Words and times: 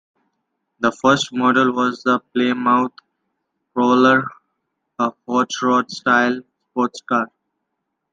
The 0.79 0.91
first 0.91 1.31
model 1.31 1.73
was 1.73 2.01
the 2.01 2.21
Plymouth 2.33 2.91
Prowler, 3.71 4.23
a 4.97 5.11
hot 5.27 5.51
rod-styled 5.61 6.41
sports 6.71 7.01
car. 7.01 7.27